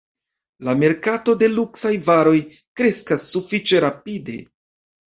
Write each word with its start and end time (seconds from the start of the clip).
La 0.67 0.73
merkato 0.79 1.35
de 1.43 1.51
luksaj 1.57 1.93
varoj 2.09 2.35
kreskas 2.81 3.31
sufiĉe 3.37 3.85
rapide. 3.89 4.43